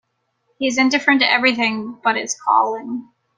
He 0.57 0.65
is 0.65 0.79
indifferent 0.79 1.21
to 1.21 1.29
everything 1.31 1.99
but 2.03 2.15
his 2.15 2.33
calling. 2.33 3.07